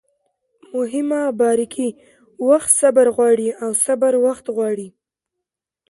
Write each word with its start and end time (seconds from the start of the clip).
مهمه 0.75 1.21
باریکي: 1.39 1.89
وخت 2.49 2.69
صبر 2.81 3.07
غواړي 3.15 3.49
او 3.63 3.71
صبر 3.85 4.13
وخت 4.25 4.45
غواړي 4.55 4.87